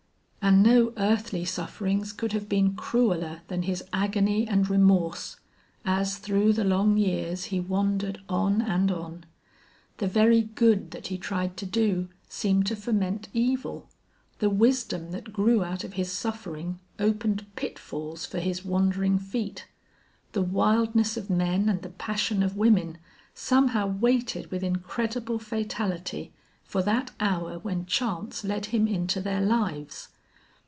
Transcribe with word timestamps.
And 0.43 0.63
no 0.63 0.91
earthly 0.97 1.45
sufferings 1.45 2.11
could 2.11 2.33
have 2.33 2.49
been 2.49 2.73
crueler 2.73 3.41
than 3.47 3.61
his 3.61 3.83
agony 3.93 4.47
and 4.47 4.67
remorse, 4.71 5.37
as 5.85 6.17
through 6.17 6.53
the 6.53 6.63
long 6.63 6.97
years 6.97 7.45
he 7.45 7.59
wandered 7.59 8.19
on 8.27 8.59
and 8.59 8.91
on. 8.91 9.25
The 9.97 10.07
very 10.07 10.41
good 10.41 10.91
that 10.91 11.07
he 11.07 11.19
tried 11.19 11.55
to 11.57 11.67
do 11.67 12.09
seemed 12.27 12.65
to 12.65 12.75
foment 12.75 13.29
evil. 13.33 13.87
The 14.39 14.49
wisdom 14.49 15.11
that 15.11 15.31
grew 15.31 15.63
out 15.63 15.83
of 15.83 15.93
his 15.93 16.11
suffering 16.11 16.79
opened 16.97 17.45
pitfalls 17.55 18.25
for 18.25 18.39
his 18.39 18.65
wandering 18.65 19.19
feet. 19.19 19.67
The 20.31 20.41
wildness 20.41 21.17
of 21.17 21.29
men 21.29 21.69
and 21.69 21.83
the 21.83 21.89
passion 21.89 22.41
of 22.41 22.57
women 22.57 22.97
somehow 23.35 23.85
waited 23.85 24.49
with 24.49 24.63
incredible 24.63 25.37
fatality 25.37 26.33
for 26.63 26.81
that 26.81 27.11
hour 27.19 27.59
when 27.59 27.85
chance 27.85 28.43
led 28.43 28.65
him 28.65 28.87
into 28.87 29.21
their 29.21 29.41
lives. 29.41 30.07